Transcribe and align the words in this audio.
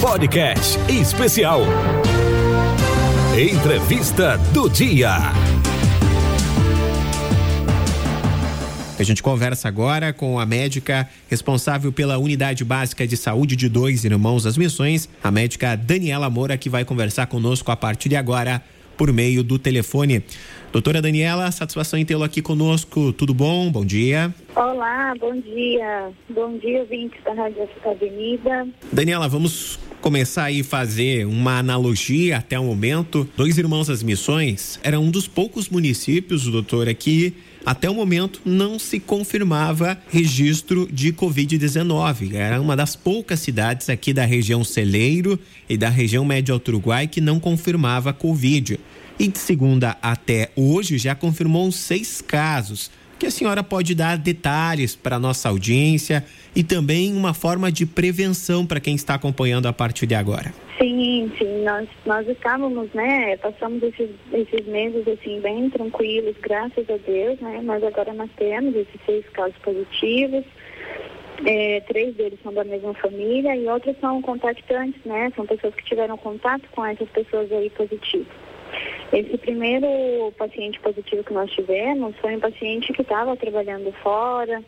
Podcast 0.00 0.78
especial. 0.90 1.60
Entrevista 3.38 4.36
do 4.52 4.68
dia. 4.68 5.16
A 8.98 9.02
gente 9.02 9.22
conversa 9.22 9.68
agora 9.68 10.12
com 10.12 10.40
a 10.40 10.46
médica 10.46 11.08
responsável 11.28 11.92
pela 11.92 12.16
Unidade 12.16 12.64
Básica 12.64 13.06
de 13.06 13.16
Saúde 13.16 13.54
de 13.54 13.68
Dois 13.68 14.04
Irmãos 14.04 14.44
das 14.44 14.56
Missões, 14.56 15.08
a 15.22 15.30
médica 15.30 15.76
Daniela 15.76 16.30
Moura, 16.30 16.56
que 16.56 16.70
vai 16.70 16.84
conversar 16.84 17.26
conosco 17.26 17.70
a 17.70 17.76
partir 17.76 18.08
de 18.08 18.16
agora 18.16 18.62
por 18.96 19.12
meio 19.12 19.42
do 19.42 19.58
telefone. 19.58 20.22
Doutora 20.72 21.00
Daniela, 21.00 21.50
satisfação 21.50 21.98
em 21.98 22.04
tê-lo 22.04 22.24
aqui 22.24 22.42
conosco. 22.42 23.12
Tudo 23.12 23.32
bom? 23.32 23.70
Bom 23.70 23.84
dia. 23.84 24.34
Olá, 24.54 25.14
bom 25.18 25.34
dia. 25.40 26.10
Bom 26.28 26.58
dia, 26.58 26.80
ouvintes 26.80 27.18
da 27.24 27.32
Rádio 27.32 27.68
Avenida. 27.84 28.68
Daniela, 28.92 29.28
vamos 29.28 29.78
começar 30.00 30.44
aí 30.44 30.62
fazer 30.62 31.26
uma 31.26 31.58
analogia 31.58 32.38
até 32.38 32.58
o 32.58 32.64
momento. 32.64 33.28
Dois 33.36 33.56
Irmãos 33.58 33.86
das 33.86 34.02
Missões 34.02 34.78
era 34.82 35.00
um 35.00 35.10
dos 35.10 35.26
poucos 35.26 35.68
municípios, 35.68 36.46
doutora, 36.46 36.92
que 36.92 37.34
até 37.66 37.90
o 37.90 37.94
momento 37.94 38.40
não 38.44 38.78
se 38.78 39.00
confirmava 39.00 39.98
registro 40.08 40.88
de 40.88 41.12
Covid-19. 41.12 42.32
Era 42.32 42.60
uma 42.60 42.76
das 42.76 42.94
poucas 42.94 43.40
cidades 43.40 43.90
aqui 43.90 44.12
da 44.12 44.24
região 44.24 44.62
Celeiro 44.62 45.36
e 45.68 45.76
da 45.76 45.88
região 45.88 46.24
Médio 46.24 46.54
Alto 46.54 46.68
Uruguai 46.68 47.08
que 47.08 47.20
não 47.20 47.40
confirmava 47.40 48.12
Covid. 48.12 48.78
E 49.18 49.26
de 49.26 49.38
segunda 49.38 49.96
até 50.00 50.52
hoje 50.54 50.96
já 50.96 51.16
confirmou 51.16 51.72
seis 51.72 52.22
casos. 52.22 52.88
Que 53.18 53.26
a 53.26 53.30
senhora 53.30 53.62
pode 53.62 53.94
dar 53.94 54.18
detalhes 54.18 54.94
para 54.94 55.16
a 55.16 55.18
nossa 55.18 55.48
audiência 55.48 56.24
e 56.54 56.62
também 56.62 57.14
uma 57.14 57.32
forma 57.32 57.72
de 57.72 57.86
prevenção 57.86 58.66
para 58.66 58.78
quem 58.78 58.94
está 58.94 59.14
acompanhando 59.14 59.66
a 59.66 59.72
partir 59.72 60.06
de 60.06 60.14
agora. 60.14 60.52
Sim, 60.78 61.32
sim, 61.38 61.64
nós, 61.64 61.88
nós 62.04 62.28
estávamos, 62.28 62.92
né, 62.92 63.36
passamos 63.38 63.82
esses, 63.82 64.10
esses 64.32 64.66
meses 64.66 65.08
assim 65.08 65.40
bem 65.40 65.70
tranquilos, 65.70 66.36
graças 66.42 66.88
a 66.90 66.96
Deus, 66.98 67.40
né, 67.40 67.62
mas 67.64 67.82
agora 67.82 68.12
nós 68.12 68.30
temos 68.36 68.74
esses 68.76 69.00
seis 69.06 69.26
casos 69.30 69.56
positivos, 69.62 70.44
é, 71.46 71.80
três 71.88 72.14
deles 72.16 72.38
são 72.42 72.52
da 72.52 72.64
mesma 72.64 72.92
família 72.94 73.56
e 73.56 73.66
outros 73.66 73.96
são 74.00 74.20
contactantes, 74.20 75.00
né, 75.06 75.32
são 75.34 75.46
pessoas 75.46 75.74
que 75.74 75.84
tiveram 75.84 76.18
contato 76.18 76.68
com 76.72 76.84
essas 76.84 77.08
pessoas 77.08 77.50
aí 77.50 77.70
positivas. 77.70 78.45
Esse 79.12 79.38
primeiro 79.38 80.32
paciente 80.36 80.80
positivo 80.80 81.22
que 81.22 81.32
nós 81.32 81.50
tivemos 81.52 82.16
foi 82.16 82.36
um 82.36 82.40
paciente 82.40 82.92
que 82.92 83.02
estava 83.02 83.36
trabalhando 83.36 83.92
fora 84.02 84.62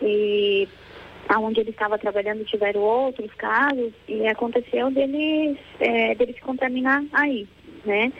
e 0.00 0.68
onde 1.38 1.60
ele 1.60 1.70
estava 1.70 1.98
trabalhando 1.98 2.44
tiveram 2.44 2.80
outros 2.80 3.32
casos 3.34 3.92
e 4.06 4.26
aconteceu 4.26 4.90
dele, 4.90 5.58
é, 5.80 6.14
dele 6.14 6.34
se 6.34 6.40
contaminar 6.40 7.02
aí, 7.12 7.48
né? 7.84 8.12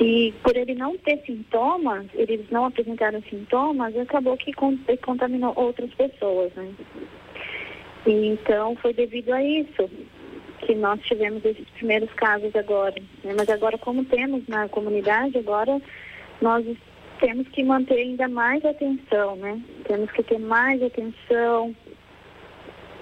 E 0.00 0.32
por 0.42 0.56
ele 0.56 0.74
não 0.74 0.96
ter 0.96 1.22
sintomas, 1.26 2.06
eles 2.14 2.48
não 2.50 2.64
apresentaram 2.64 3.22
sintomas, 3.28 3.96
acabou 3.96 4.36
que 4.36 4.52
contaminou 4.96 5.52
outras 5.54 5.92
pessoas, 5.94 6.52
né? 6.54 6.72
E 8.06 8.28
então 8.28 8.74
foi 8.76 8.92
devido 8.92 9.32
a 9.32 9.44
isso 9.44 9.88
que 10.62 10.74
nós 10.74 11.00
tivemos 11.02 11.44
esses 11.44 11.68
primeiros 11.70 12.10
casos 12.14 12.54
agora. 12.54 12.94
Né? 13.22 13.34
Mas 13.36 13.48
agora 13.48 13.76
como 13.78 14.04
temos 14.04 14.46
na 14.48 14.68
comunidade, 14.68 15.38
agora 15.38 15.80
nós 16.40 16.64
temos 17.20 17.46
que 17.48 17.62
manter 17.62 17.98
ainda 17.98 18.28
mais 18.28 18.64
atenção, 18.64 19.36
né? 19.36 19.60
Temos 19.86 20.10
que 20.10 20.22
ter 20.24 20.38
mais 20.38 20.82
atenção, 20.82 21.74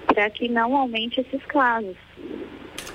para 0.05 0.29
que 0.29 0.47
não 0.47 0.75
aumente 0.75 1.21
esses 1.21 1.43
casos. 1.45 1.95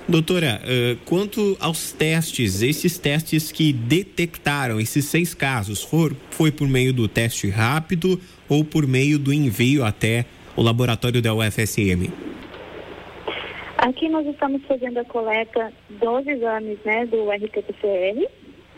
Doutora, 0.07 0.61
uh, 0.63 0.97
quanto 1.03 1.57
aos 1.59 1.91
testes, 1.91 2.61
esses 2.61 2.97
testes 2.97 3.51
que 3.51 3.73
detectaram 3.73 4.79
esses 4.79 5.05
seis 5.05 5.33
casos, 5.33 5.83
for, 5.83 6.15
foi 6.31 6.49
por 6.49 6.67
meio 6.67 6.93
do 6.93 7.09
teste 7.09 7.49
rápido 7.49 8.19
ou 8.47 8.63
por 8.63 8.87
meio 8.87 9.19
do 9.19 9.33
envio 9.33 9.83
até 9.83 10.25
o 10.55 10.61
laboratório 10.61 11.21
da 11.21 11.33
UFSM? 11.33 12.09
Aqui 13.87 14.09
nós 14.09 14.27
estamos 14.27 14.61
fazendo 14.65 14.97
a 14.97 15.05
coleta 15.05 15.71
dos 15.89 16.27
exames 16.27 16.77
né, 16.83 17.05
do 17.05 17.31
RT-PCR, 17.31 18.27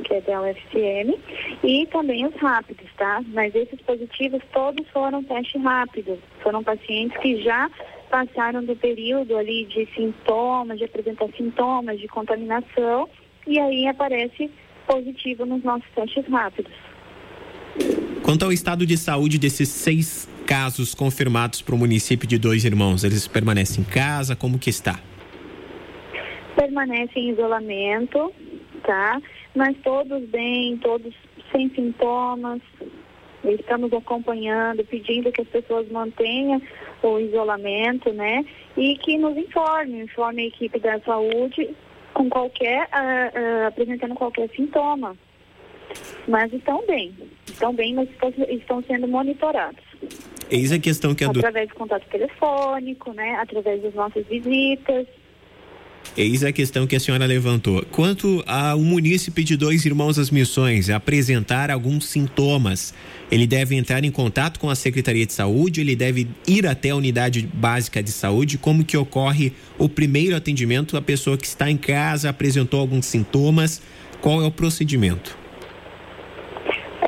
que 0.04 0.14
é 0.14 0.22
da 0.22 0.40
UFSM, 0.40 1.18
e 1.64 1.88
também 1.88 2.28
os 2.28 2.36
rápidos, 2.36 2.86
tá? 2.96 3.20
Mas 3.30 3.56
esses 3.56 3.82
positivos 3.82 4.40
todos 4.54 4.88
foram 4.90 5.24
teste 5.24 5.58
rápido. 5.58 6.20
Foram 6.44 6.64
pacientes 6.64 7.18
que 7.18 7.42
já 7.42 7.72
passaram 8.12 8.64
do 8.64 8.76
período 8.76 9.36
ali 9.36 9.66
de 9.66 9.88
sintomas, 9.96 10.78
de 10.78 10.84
apresentar 10.84 11.28
sintomas 11.36 12.00
de 12.00 12.08
contaminação, 12.08 13.10
e 13.48 13.60
aí 13.60 13.88
aparece 13.88 14.52
positivo 14.86 15.44
nos 15.44 15.64
nossos 15.64 15.90
testes 15.96 16.28
rápidos. 16.28 16.74
Quanto 18.22 18.46
ao 18.46 18.52
estado 18.52 18.86
de 18.86 18.96
saúde 18.96 19.40
desses 19.40 19.70
seis 19.70 20.30
casos 20.50 20.96
confirmados 20.96 21.62
para 21.62 21.76
o 21.76 21.78
município 21.78 22.28
de 22.28 22.40
Dois 22.40 22.66
Irmãos, 22.66 23.04
eles 23.04 23.28
permanecem 23.28 23.84
em 23.84 23.88
casa? 23.88 24.36
Como 24.36 24.58
que 24.58 24.72
está? 24.72 25.00
Permanecem 26.56 27.30
em 27.30 27.34
isolamento, 27.34 28.34
tá? 28.84 29.22
Mas 29.56 29.78
todos 29.84 30.28
bem, 30.30 30.76
todos 30.78 31.14
sem 31.52 31.70
sintomas, 31.70 32.62
Estamos 33.42 33.94
acompanhando, 33.94 34.84
pedindo 34.84 35.32
que 35.32 35.42
as 35.42 35.48
pessoas 35.48 35.90
mantenham 35.90 36.62
o 37.02 37.20
isolamento, 37.20 38.12
né? 38.12 38.44
E 38.76 38.98
que 38.98 39.18
nos 39.18 39.38
informe, 39.38 40.02
informe 40.02 40.42
a 40.42 40.48
equipe 40.48 40.78
da 40.78 41.00
saúde 41.00 41.70
com 42.14 42.30
qualquer, 42.30 42.84
uh, 42.88 43.64
uh, 43.64 43.68
apresentando 43.68 44.14
qualquer 44.14 44.50
sintoma. 44.54 45.16
Mas 46.28 46.52
estão 46.52 46.86
bem, 46.86 47.16
estão 47.48 47.74
bem, 47.74 47.94
mas 47.94 48.10
estão 48.50 48.84
sendo 48.84 49.08
monitorados. 49.08 49.89
Eis 50.50 50.72
a 50.72 50.80
questão 50.80 51.14
que 51.14 51.24
a. 51.24 51.30
Através 51.30 51.70
do 51.70 51.76
contato 51.76 52.06
telefônico, 52.10 53.14
né? 53.14 53.36
Através 53.36 53.82
das 53.82 53.94
nossas 53.94 54.26
visitas. 54.26 55.06
Eis 56.18 56.44
a 56.44 56.52
questão 56.52 56.88
que 56.88 56.96
a 56.96 57.00
senhora 57.00 57.26
levantou. 57.26 57.86
Quanto 57.92 58.44
ao 58.48 58.80
munícipe 58.80 59.44
de 59.44 59.56
Dois 59.56 59.86
Irmãos 59.86 60.16
das 60.16 60.32
Missões 60.32 60.90
apresentar 60.90 61.70
alguns 61.70 62.06
sintomas, 62.08 62.94
ele 63.32 63.46
deve 63.46 63.76
entrar 63.76 64.04
em 64.04 64.12
contato 64.12 64.60
com 64.60 64.70
a 64.70 64.76
Secretaria 64.76 65.26
de 65.26 65.34
Saúde, 65.34 65.82
ele 65.82 65.96
deve 65.96 66.28
ir 66.48 66.66
até 66.66 66.90
a 66.90 66.96
unidade 66.96 67.48
básica 67.54 68.02
de 68.02 68.12
saúde. 68.12 68.58
Como 68.58 68.84
que 68.84 68.98
ocorre 68.98 69.54
o 69.78 69.88
primeiro 69.88 70.36
atendimento 70.36 70.98
à 70.98 71.02
pessoa 71.02 71.38
que 71.38 71.46
está 71.46 71.70
em 71.70 71.78
casa, 71.78 72.30
apresentou 72.30 72.80
alguns 72.80 73.06
sintomas? 73.06 73.82
Qual 74.20 74.42
é 74.42 74.46
o 74.46 74.52
procedimento? 74.52 75.39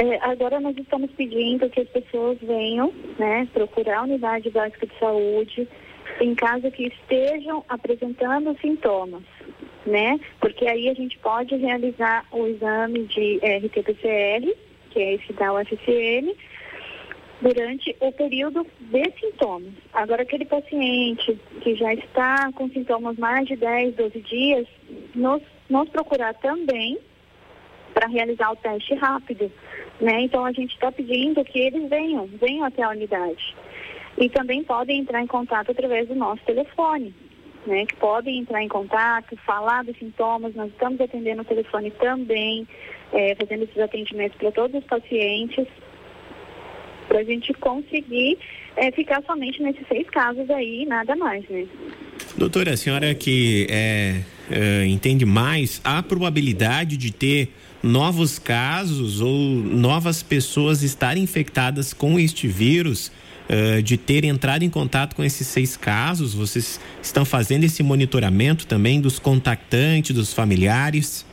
É, 0.01 0.17
agora 0.23 0.59
nós 0.59 0.75
estamos 0.75 1.11
pedindo 1.11 1.69
que 1.69 1.79
as 1.79 1.87
pessoas 1.89 2.35
venham, 2.41 2.91
né, 3.19 3.47
procurar 3.53 3.99
a 3.99 4.01
unidade 4.01 4.49
básica 4.49 4.87
de 4.87 4.97
saúde 4.97 5.67
em 6.19 6.33
caso 6.33 6.71
que 6.71 6.87
estejam 6.87 7.63
apresentando 7.69 8.57
sintomas, 8.59 9.21
né? 9.85 10.19
Porque 10.39 10.67
aí 10.67 10.89
a 10.89 10.95
gente 10.95 11.19
pode 11.19 11.55
realizar 11.55 12.25
o 12.31 12.47
exame 12.47 13.03
de 13.03 13.39
RT-PCR, 13.43 14.55
que 14.89 14.99
é 14.99 15.13
esse 15.13 15.33
da 15.33 15.53
UFCM, 15.53 16.35
durante 17.39 17.95
o 17.99 18.11
período 18.11 18.65
de 18.79 19.03
sintomas. 19.19 19.73
Agora, 19.93 20.23
aquele 20.23 20.45
paciente 20.45 21.39
que 21.61 21.75
já 21.75 21.93
está 21.93 22.51
com 22.53 22.67
sintomas 22.69 23.19
mais 23.19 23.47
de 23.47 23.55
10, 23.55 23.95
12 23.95 24.19
dias, 24.21 24.67
nos, 25.13 25.43
nos 25.69 25.87
procurar 25.89 26.33
também 26.33 26.97
para 27.93 28.07
realizar 28.07 28.51
o 28.51 28.55
teste 28.55 28.93
rápido, 28.95 29.51
né? 30.01 30.23
Então, 30.23 30.43
a 30.43 30.51
gente 30.51 30.73
está 30.73 30.91
pedindo 30.91 31.43
que 31.45 31.59
eles 31.59 31.87
venham, 31.87 32.27
venham 32.41 32.65
até 32.65 32.81
a 32.81 32.89
unidade. 32.89 33.55
E 34.17 34.27
também 34.29 34.63
podem 34.63 34.99
entrar 34.99 35.21
em 35.21 35.27
contato 35.27 35.71
através 35.71 36.07
do 36.07 36.15
nosso 36.15 36.43
telefone, 36.43 37.13
né? 37.65 37.85
Que 37.85 37.95
podem 37.95 38.39
entrar 38.39 38.61
em 38.63 38.67
contato, 38.67 39.37
falar 39.45 39.83
dos 39.83 39.97
sintomas. 39.97 40.55
Nós 40.55 40.71
estamos 40.71 40.99
atendendo 40.99 41.43
o 41.43 41.45
telefone 41.45 41.91
também, 41.91 42.67
é, 43.13 43.35
fazendo 43.35 43.63
esses 43.63 43.77
atendimentos 43.77 44.37
para 44.37 44.51
todos 44.51 44.81
os 44.81 44.87
pacientes, 44.87 45.67
para 47.07 47.19
a 47.19 47.23
gente 47.23 47.53
conseguir 47.53 48.39
é, 48.75 48.91
ficar 48.91 49.21
somente 49.23 49.61
nesses 49.61 49.87
seis 49.87 50.09
casos 50.09 50.49
aí, 50.49 50.85
nada 50.85 51.15
mais, 51.15 51.47
né? 51.47 51.67
Doutora, 52.37 52.73
a 52.73 52.77
senhora 52.77 53.13
que 53.13 53.67
é, 53.69 54.21
é, 54.49 54.85
entende 54.85 55.25
mais, 55.25 55.81
há 55.83 56.01
probabilidade 56.01 56.97
de 56.97 57.13
ter 57.13 57.49
novos 57.83 58.37
casos 58.37 59.21
ou 59.21 59.31
novas 59.31 60.21
pessoas 60.21 60.83
estarem 60.83 61.23
infectadas 61.23 61.93
com 61.93 62.19
este 62.19 62.47
vírus 62.47 63.11
uh, 63.49 63.81
de 63.81 63.97
ter 63.97 64.23
entrado 64.23 64.63
em 64.63 64.69
contato 64.69 65.15
com 65.15 65.23
esses 65.23 65.47
seis 65.47 65.75
casos? 65.75 66.33
Vocês 66.33 66.79
estão 67.01 67.25
fazendo 67.25 67.63
esse 67.63 67.81
monitoramento 67.81 68.67
também 68.67 69.01
dos 69.01 69.17
contactantes, 69.19 70.15
dos 70.15 70.33
familiares? 70.33 71.25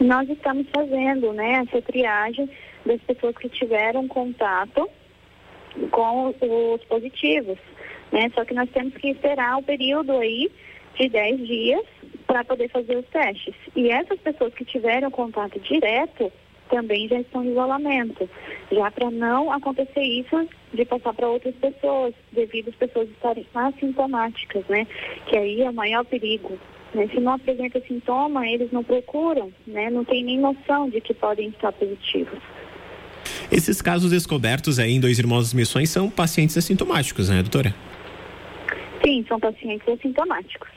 Nós 0.00 0.28
estamos 0.28 0.66
fazendo, 0.74 1.32
né, 1.32 1.64
essa 1.66 1.82
triagem 1.82 2.48
das 2.86 3.00
pessoas 3.02 3.36
que 3.36 3.48
tiveram 3.48 4.08
contato 4.08 4.88
com 5.90 6.34
os 6.74 6.84
positivos, 6.84 7.58
né? 8.10 8.30
Só 8.34 8.44
que 8.44 8.54
nós 8.54 8.68
temos 8.70 8.94
que 8.94 9.10
esperar 9.10 9.58
o 9.58 9.62
período 9.62 10.12
aí 10.12 10.50
de 10.98 11.08
10 11.08 11.46
dias 11.46 11.84
para 12.30 12.44
poder 12.44 12.70
fazer 12.70 12.96
os 12.96 13.06
testes. 13.06 13.56
E 13.74 13.90
essas 13.90 14.20
pessoas 14.20 14.54
que 14.54 14.64
tiveram 14.64 15.10
contato 15.10 15.58
direto 15.58 16.30
também 16.70 17.08
já 17.08 17.18
estão 17.18 17.42
em 17.42 17.50
isolamento, 17.50 18.30
já 18.70 18.88
para 18.88 19.10
não 19.10 19.50
acontecer 19.50 20.00
isso 20.00 20.48
de 20.72 20.84
passar 20.84 21.12
para 21.12 21.28
outras 21.28 21.56
pessoas, 21.56 22.14
devido 22.30 22.68
às 22.68 22.76
pessoas 22.76 23.08
estarem 23.08 23.44
assintomáticas, 23.52 24.64
né? 24.68 24.86
Que 25.26 25.36
aí 25.36 25.60
é 25.60 25.70
o 25.70 25.74
maior 25.74 26.04
perigo. 26.04 26.56
Né? 26.94 27.08
Se 27.12 27.18
não 27.18 27.32
apresenta 27.32 27.80
sintoma, 27.80 28.46
eles 28.46 28.70
não 28.70 28.84
procuram, 28.84 29.52
né? 29.66 29.90
Não 29.90 30.04
tem 30.04 30.22
nem 30.22 30.38
noção 30.38 30.88
de 30.88 31.00
que 31.00 31.12
podem 31.12 31.48
estar 31.48 31.72
positivos. 31.72 32.38
Esses 33.50 33.82
casos 33.82 34.12
descobertos 34.12 34.78
aí 34.78 34.92
em 34.92 35.00
Dois 35.00 35.18
Irmãos 35.18 35.46
das 35.46 35.54
Missões 35.54 35.90
são 35.90 36.08
pacientes 36.08 36.56
assintomáticos, 36.56 37.28
né, 37.28 37.42
doutora? 37.42 37.74
Sim, 39.04 39.24
são 39.26 39.40
pacientes 39.40 39.88
assintomáticos. 39.88 40.70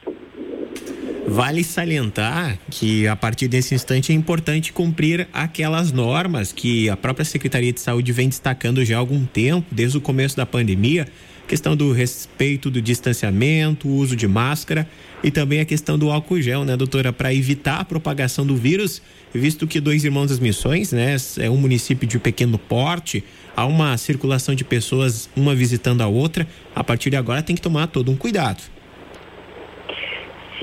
Vale 1.25 1.63
salientar 1.63 2.59
que 2.69 3.07
a 3.07 3.15
partir 3.15 3.47
desse 3.47 3.73
instante 3.73 4.11
é 4.11 4.15
importante 4.15 4.73
cumprir 4.73 5.27
aquelas 5.31 5.91
normas 5.91 6.51
que 6.51 6.89
a 6.89 6.97
própria 6.97 7.23
Secretaria 7.23 7.71
de 7.71 7.79
Saúde 7.79 8.11
vem 8.11 8.27
destacando 8.27 8.83
já 8.83 8.97
há 8.97 8.99
algum 8.99 9.25
tempo, 9.25 9.65
desde 9.71 9.97
o 9.97 10.01
começo 10.01 10.35
da 10.35 10.45
pandemia, 10.45 11.07
questão 11.47 11.77
do 11.77 11.93
respeito 11.93 12.69
do 12.69 12.81
distanciamento, 12.81 13.87
o 13.87 13.95
uso 13.95 14.15
de 14.15 14.27
máscara 14.27 14.87
e 15.23 15.31
também 15.31 15.61
a 15.61 15.65
questão 15.65 15.97
do 15.97 16.11
álcool 16.11 16.41
gel, 16.41 16.65
né, 16.65 16.75
doutora, 16.75 17.13
para 17.13 17.33
evitar 17.33 17.79
a 17.79 17.85
propagação 17.85 18.45
do 18.45 18.55
vírus, 18.55 19.01
visto 19.33 19.65
que 19.65 19.79
Dois 19.79 20.03
Irmãos 20.03 20.29
das 20.29 20.39
Missões, 20.39 20.91
né, 20.91 21.15
é 21.39 21.49
um 21.49 21.57
município 21.57 22.07
de 22.07 22.19
pequeno 22.19 22.57
porte, 22.57 23.23
há 23.55 23.65
uma 23.65 23.97
circulação 23.97 24.53
de 24.53 24.65
pessoas 24.65 25.29
uma 25.35 25.55
visitando 25.55 26.01
a 26.01 26.07
outra, 26.07 26.45
a 26.75 26.83
partir 26.83 27.09
de 27.09 27.15
agora 27.15 27.41
tem 27.41 27.55
que 27.55 27.61
tomar 27.61 27.87
todo 27.87 28.11
um 28.11 28.15
cuidado. 28.15 28.61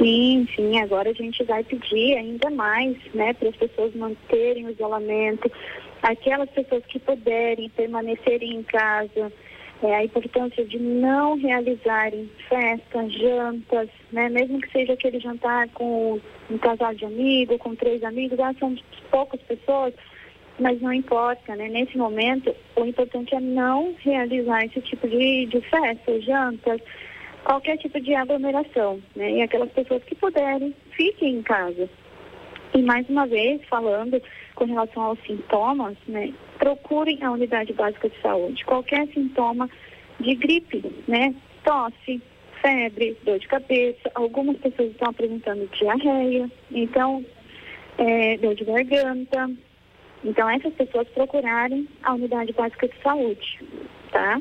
Sim, 0.00 0.48
sim, 0.56 0.80
agora 0.80 1.10
a 1.10 1.12
gente 1.12 1.44
vai 1.44 1.62
pedir 1.62 2.16
ainda 2.16 2.48
mais, 2.48 2.96
né, 3.12 3.34
para 3.34 3.50
as 3.50 3.56
pessoas 3.56 3.94
manterem 3.94 4.64
o 4.64 4.70
isolamento, 4.70 5.52
aquelas 6.02 6.48
pessoas 6.48 6.82
que 6.86 6.98
puderem 6.98 7.68
permanecerem 7.68 8.56
em 8.56 8.62
casa, 8.62 9.30
é, 9.82 9.94
a 9.94 10.04
importância 10.04 10.64
de 10.64 10.78
não 10.78 11.36
realizarem 11.36 12.30
festas, 12.48 13.12
jantas, 13.12 13.90
né, 14.10 14.30
mesmo 14.30 14.58
que 14.62 14.72
seja 14.72 14.94
aquele 14.94 15.20
jantar 15.20 15.68
com 15.68 16.18
um 16.50 16.56
casal 16.56 16.94
de 16.94 17.04
amigos, 17.04 17.58
com 17.58 17.74
três 17.74 18.02
amigos, 18.02 18.40
ah, 18.40 18.54
são 18.58 18.74
poucas 19.10 19.42
pessoas, 19.42 19.92
mas 20.58 20.80
não 20.80 20.94
importa, 20.94 21.54
né? 21.56 21.68
Nesse 21.68 21.96
momento, 21.96 22.54
o 22.76 22.84
importante 22.84 23.34
é 23.34 23.40
não 23.40 23.94
realizar 23.98 24.64
esse 24.64 24.80
tipo 24.82 25.08
de, 25.08 25.46
de 25.46 25.60
festas, 25.62 26.24
jantas, 26.24 26.80
qualquer 27.44 27.76
tipo 27.78 28.00
de 28.00 28.14
aglomeração, 28.14 29.00
né? 29.16 29.32
E 29.32 29.42
aquelas 29.42 29.70
pessoas 29.70 30.02
que 30.04 30.14
puderem, 30.14 30.74
fiquem 30.92 31.36
em 31.36 31.42
casa. 31.42 31.88
E 32.74 32.82
mais 32.82 33.08
uma 33.08 33.26
vez, 33.26 33.60
falando 33.68 34.22
com 34.54 34.64
relação 34.64 35.02
aos 35.02 35.18
sintomas, 35.26 35.96
né? 36.06 36.32
Procurem 36.58 37.18
a 37.22 37.32
unidade 37.32 37.72
básica 37.72 38.08
de 38.08 38.20
saúde. 38.20 38.64
Qualquer 38.64 39.08
sintoma 39.08 39.68
de 40.20 40.34
gripe, 40.34 40.82
né? 41.08 41.34
Tosse, 41.64 42.22
febre, 42.60 43.16
dor 43.24 43.38
de 43.38 43.48
cabeça. 43.48 44.10
Algumas 44.14 44.56
pessoas 44.58 44.90
estão 44.90 45.10
apresentando 45.10 45.68
diarreia, 45.72 46.50
então, 46.70 47.24
é, 47.98 48.36
dor 48.36 48.54
de 48.54 48.64
garganta. 48.64 49.50
Então, 50.22 50.48
essas 50.50 50.74
pessoas 50.74 51.08
procurarem 51.08 51.88
a 52.02 52.12
unidade 52.12 52.52
básica 52.52 52.86
de 52.86 53.02
saúde, 53.02 53.58
tá? 54.12 54.40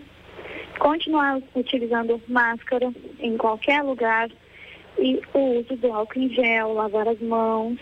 Continuar 0.79 1.41
utilizando 1.53 2.19
máscara 2.27 2.91
em 3.19 3.37
qualquer 3.37 3.83
lugar 3.83 4.29
e 4.97 5.21
o 5.33 5.59
uso 5.59 5.75
do 5.75 5.93
álcool 5.93 6.19
em 6.19 6.29
gel, 6.29 6.73
lavar 6.73 7.07
as 7.07 7.19
mãos. 7.21 7.77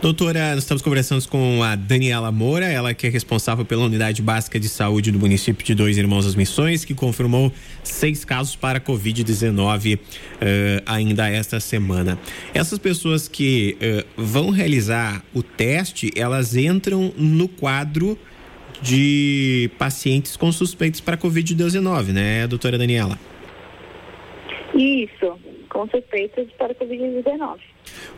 Doutora, 0.00 0.54
nós 0.54 0.58
estamos 0.58 0.80
conversando 0.80 1.26
com 1.28 1.60
a 1.62 1.74
Daniela 1.74 2.30
Moura, 2.30 2.66
ela 2.66 2.94
que 2.94 3.08
é 3.08 3.10
responsável 3.10 3.64
pela 3.64 3.84
Unidade 3.84 4.22
Básica 4.22 4.58
de 4.60 4.68
Saúde 4.68 5.10
do 5.10 5.18
município 5.18 5.66
de 5.66 5.74
Dois 5.74 5.98
Irmãos 5.98 6.24
das 6.24 6.36
Missões, 6.36 6.84
que 6.84 6.94
confirmou 6.94 7.52
seis 7.82 8.24
casos 8.24 8.54
para 8.54 8.80
Covid-19 8.80 9.96
uh, 9.96 10.00
eh, 10.40 10.82
ainda 10.86 11.28
esta 11.28 11.58
semana. 11.58 12.16
Essas 12.54 12.78
pessoas 12.78 13.26
que 13.26 13.76
uh, 13.82 14.22
vão 14.22 14.50
realizar 14.50 15.24
o 15.34 15.42
teste, 15.42 16.12
elas 16.14 16.54
entram 16.54 17.12
no 17.16 17.48
quadro 17.48 18.16
de 18.82 19.70
pacientes 19.78 20.36
com 20.36 20.50
suspeitos 20.52 21.00
para 21.00 21.16
Covid-19, 21.16 22.12
né, 22.12 22.46
doutora 22.46 22.78
Daniela? 22.78 23.18
Isso, 24.74 25.38
com 25.68 25.88
suspeitos 25.88 26.46
para 26.56 26.74
Covid-19. 26.74 27.58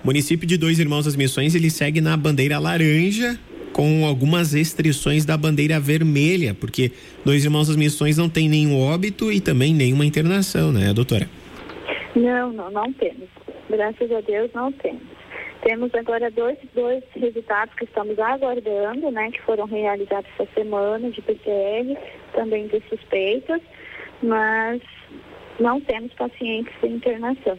O 0.03 0.07
município 0.07 0.47
de 0.47 0.57
Dois 0.57 0.79
Irmãos 0.79 1.05
das 1.05 1.17
Missões, 1.17 1.55
ele 1.55 1.71
segue 1.71 2.01
na 2.01 2.17
bandeira 2.17 2.59
laranja 2.59 3.39
com 3.73 4.05
algumas 4.05 4.53
restrições 4.53 5.25
da 5.25 5.37
bandeira 5.37 5.79
vermelha, 5.79 6.55
porque 6.55 6.93
Dois 7.25 7.45
Irmãos 7.45 7.69
das 7.69 7.77
Missões 7.77 8.17
não 8.17 8.29
tem 8.29 8.49
nenhum 8.49 8.79
óbito 8.79 9.33
e 9.33 9.41
também 9.41 9.73
nenhuma 9.73 10.05
internação, 10.05 10.73
né, 10.73 10.93
doutora? 10.93 11.29
Não, 12.17 12.53
não, 12.53 12.71
não 12.71 12.93
temos. 12.93 13.29
Graças 13.69 14.11
a 14.11 14.21
Deus 14.21 14.51
não 14.53 14.73
temos. 14.73 15.10
Temos 15.63 15.95
agora 15.95 16.31
dois, 16.31 16.57
dois 16.75 17.05
resultados 17.15 17.75
que 17.75 17.85
estamos 17.85 18.19
aguardando, 18.19 19.11
né, 19.11 19.31
que 19.31 19.43
foram 19.43 19.67
realizados 19.67 20.29
essa 20.39 20.49
semana 20.55 21.11
de 21.11 21.21
PCR, 21.21 21.99
também 22.33 22.67
de 22.67 22.83
suspeitas, 22.89 23.61
mas 24.23 24.81
não 25.59 25.81
temos 25.81 26.13
pacientes 26.15 26.73
em 26.83 26.95
internação. 26.95 27.59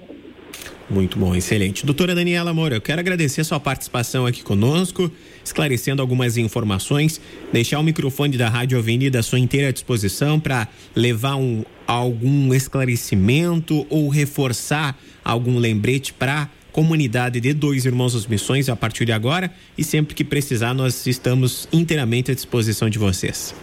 Muito 0.89 1.17
bom, 1.17 1.33
excelente. 1.33 1.85
Doutora 1.85 2.13
Daniela 2.13 2.53
Moura, 2.53 2.75
eu 2.75 2.81
quero 2.81 2.99
agradecer 2.99 3.41
a 3.41 3.43
sua 3.45 3.59
participação 3.61 4.25
aqui 4.25 4.43
conosco, 4.43 5.09
esclarecendo 5.41 6.01
algumas 6.01 6.35
informações, 6.35 7.21
deixar 7.53 7.79
o 7.79 7.83
microfone 7.83 8.35
da 8.35 8.49
Rádio 8.49 8.77
Avenida 8.77 9.19
à 9.19 9.23
sua 9.23 9.39
inteira 9.39 9.71
disposição 9.71 10.37
para 10.37 10.67
levar 10.93 11.35
um, 11.35 11.63
algum 11.87 12.53
esclarecimento 12.53 13.85
ou 13.89 14.09
reforçar 14.09 14.97
algum 15.23 15.57
lembrete 15.59 16.11
para 16.11 16.49
comunidade 16.71 17.39
de 17.39 17.53
Dois 17.53 17.85
Irmãos 17.85 18.13
das 18.13 18.27
Missões 18.27 18.69
a 18.69 18.75
partir 18.75 19.05
de 19.05 19.11
agora 19.11 19.51
e 19.77 19.83
sempre 19.83 20.15
que 20.15 20.23
precisar 20.23 20.73
nós 20.73 21.05
estamos 21.05 21.67
inteiramente 21.71 22.31
à 22.31 22.33
disposição 22.33 22.89
de 22.89 22.97
vocês. 22.97 23.53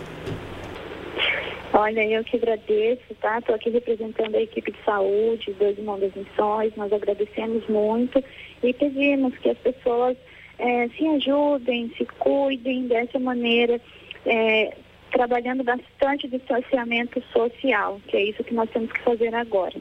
Olha, 1.72 2.04
eu 2.04 2.24
que 2.24 2.36
agradeço, 2.36 3.14
tá? 3.20 3.38
Estou 3.38 3.54
aqui 3.54 3.70
representando 3.70 4.34
a 4.34 4.42
equipe 4.42 4.72
de 4.72 4.78
saúde, 4.84 5.54
Dois 5.58 5.78
Irmãos 5.78 6.00
das 6.00 6.14
Missões, 6.14 6.72
nós 6.76 6.92
agradecemos 6.92 7.66
muito 7.68 8.22
e 8.62 8.72
pedimos 8.72 9.36
que 9.38 9.50
as 9.50 9.58
pessoas 9.58 10.16
é, 10.58 10.88
se 10.88 11.06
ajudem, 11.06 11.92
se 11.96 12.04
cuidem 12.18 12.88
dessa 12.88 13.18
maneira, 13.18 13.80
é, 14.26 14.76
trabalhando 15.12 15.62
bastante 15.62 16.26
distanciamento 16.28 17.22
social, 17.32 18.00
que 18.08 18.16
é 18.16 18.24
isso 18.24 18.42
que 18.42 18.54
nós 18.54 18.68
temos 18.70 18.90
que 18.90 19.00
fazer 19.00 19.34
agora, 19.34 19.76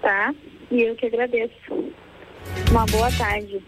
tá? 0.00 0.34
E 0.70 0.82
eu 0.82 0.94
que 0.94 1.06
agradeço. 1.06 1.92
Uma 2.70 2.86
boa 2.86 3.10
tarde. 3.12 3.62